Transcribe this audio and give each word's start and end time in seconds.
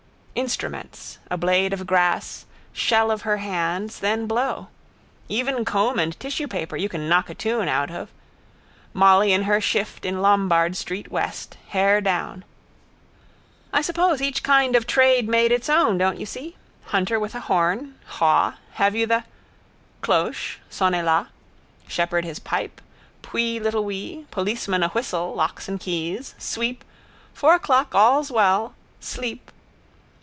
Instruments. 0.33 1.19
A 1.29 1.35
blade 1.35 1.73
of 1.73 1.85
grass, 1.85 2.45
shell 2.71 3.11
of 3.11 3.23
her 3.23 3.37
hands, 3.37 3.99
then 3.99 4.27
blow. 4.27 4.69
Even 5.27 5.65
comb 5.65 5.99
and 5.99 6.17
tissuepaper 6.19 6.77
you 6.77 6.87
can 6.87 7.09
knock 7.09 7.29
a 7.29 7.35
tune 7.35 7.67
out 7.67 7.91
of. 7.91 8.07
Molly 8.93 9.33
in 9.33 9.43
her 9.43 9.59
shift 9.59 10.05
in 10.05 10.21
Lombard 10.21 10.77
street 10.77 11.11
west, 11.11 11.57
hair 11.67 11.99
down. 11.99 12.45
I 13.73 13.81
suppose 13.81 14.21
each 14.21 14.41
kind 14.41 14.73
of 14.77 14.87
trade 14.87 15.27
made 15.27 15.51
its 15.51 15.69
own, 15.69 15.97
don't 15.97 16.17
you 16.17 16.25
see? 16.25 16.55
Hunter 16.85 17.19
with 17.19 17.35
a 17.35 17.41
horn. 17.41 17.95
Haw. 18.05 18.55
Have 18.75 18.95
you 18.95 19.05
the? 19.05 19.25
Cloche. 19.99 20.59
Sonnez 20.71 21.03
la. 21.03 21.27
Shepherd 21.89 22.23
his 22.23 22.39
pipe. 22.39 22.79
Pwee 23.21 23.59
little 23.59 23.83
wee. 23.83 24.25
Policeman 24.31 24.81
a 24.81 24.87
whistle. 24.89 25.33
Locks 25.35 25.67
and 25.67 25.77
keys! 25.77 26.35
Sweep! 26.37 26.85
Four 27.33 27.55
o'clock's 27.55 27.93
all's 27.93 28.31
well! 28.31 28.73
Sleep! 29.01 29.51